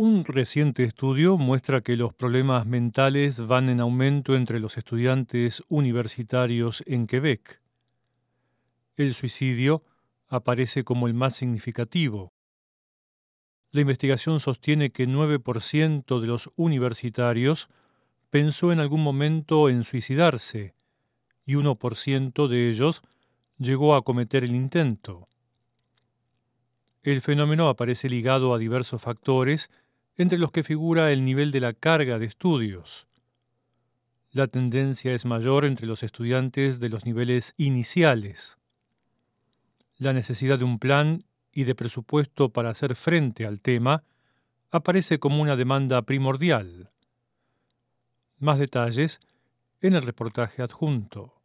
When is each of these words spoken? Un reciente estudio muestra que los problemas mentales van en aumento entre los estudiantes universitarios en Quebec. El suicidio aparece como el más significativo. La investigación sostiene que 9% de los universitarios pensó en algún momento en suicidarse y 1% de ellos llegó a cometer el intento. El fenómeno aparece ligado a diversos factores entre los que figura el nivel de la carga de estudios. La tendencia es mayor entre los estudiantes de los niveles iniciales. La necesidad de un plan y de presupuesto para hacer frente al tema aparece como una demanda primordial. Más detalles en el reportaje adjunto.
Un 0.00 0.24
reciente 0.24 0.84
estudio 0.84 1.36
muestra 1.38 1.80
que 1.80 1.96
los 1.96 2.14
problemas 2.14 2.66
mentales 2.66 3.44
van 3.48 3.68
en 3.68 3.80
aumento 3.80 4.36
entre 4.36 4.60
los 4.60 4.78
estudiantes 4.78 5.64
universitarios 5.68 6.84
en 6.86 7.08
Quebec. 7.08 7.60
El 8.96 9.12
suicidio 9.12 9.82
aparece 10.28 10.84
como 10.84 11.08
el 11.08 11.14
más 11.14 11.34
significativo. 11.34 12.32
La 13.72 13.80
investigación 13.80 14.38
sostiene 14.38 14.92
que 14.92 15.08
9% 15.08 16.20
de 16.20 16.26
los 16.28 16.48
universitarios 16.54 17.68
pensó 18.30 18.70
en 18.70 18.78
algún 18.78 19.02
momento 19.02 19.68
en 19.68 19.82
suicidarse 19.82 20.76
y 21.44 21.54
1% 21.54 22.46
de 22.46 22.70
ellos 22.70 23.02
llegó 23.58 23.96
a 23.96 24.02
cometer 24.02 24.44
el 24.44 24.54
intento. 24.54 25.26
El 27.02 27.20
fenómeno 27.20 27.68
aparece 27.68 28.08
ligado 28.08 28.54
a 28.54 28.58
diversos 28.58 29.02
factores 29.02 29.70
entre 30.18 30.36
los 30.36 30.50
que 30.50 30.64
figura 30.64 31.12
el 31.12 31.24
nivel 31.24 31.52
de 31.52 31.60
la 31.60 31.72
carga 31.72 32.18
de 32.18 32.26
estudios. 32.26 33.06
La 34.32 34.48
tendencia 34.48 35.14
es 35.14 35.24
mayor 35.24 35.64
entre 35.64 35.86
los 35.86 36.02
estudiantes 36.02 36.80
de 36.80 36.88
los 36.90 37.06
niveles 37.06 37.54
iniciales. 37.56 38.58
La 39.96 40.12
necesidad 40.12 40.58
de 40.58 40.64
un 40.64 40.78
plan 40.78 41.24
y 41.52 41.64
de 41.64 41.74
presupuesto 41.74 42.50
para 42.50 42.70
hacer 42.70 42.94
frente 42.94 43.46
al 43.46 43.60
tema 43.60 44.04
aparece 44.70 45.18
como 45.18 45.40
una 45.40 45.56
demanda 45.56 46.02
primordial. 46.02 46.90
Más 48.38 48.58
detalles 48.58 49.20
en 49.80 49.94
el 49.94 50.02
reportaje 50.02 50.62
adjunto. 50.62 51.37